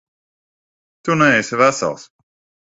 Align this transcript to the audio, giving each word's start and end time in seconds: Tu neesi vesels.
Tu 1.03 1.17
neesi 1.19 1.61
vesels. 1.63 2.09